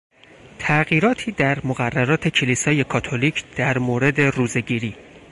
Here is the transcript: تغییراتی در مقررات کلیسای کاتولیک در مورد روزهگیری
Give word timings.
تغییراتی 0.59 1.31
در 1.31 1.59
مقررات 1.65 2.27
کلیسای 2.27 2.83
کاتولیک 2.83 3.55
در 3.55 3.77
مورد 3.77 4.21
روزهگیری 4.21 4.95